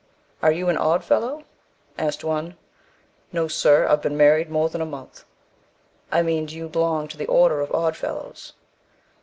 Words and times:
"Are 0.41 0.51
you 0.51 0.67
an 0.69 0.79
Odd 0.79 1.03
Fellow?" 1.03 1.43
asked 1.95 2.23
one. 2.23 2.57
"No, 3.31 3.47
sir, 3.47 3.85
I've 3.87 4.01
been 4.01 4.17
married 4.17 4.49
more 4.49 4.67
than 4.67 4.81
a 4.81 4.83
month." 4.87 5.25
"I 6.11 6.23
mean, 6.23 6.47
do 6.47 6.55
you 6.57 6.67
belong 6.69 7.07
to 7.09 7.17
the 7.17 7.27
order 7.27 7.61
of 7.61 7.71
Odd 7.71 7.95
Fellows?" 7.95 8.53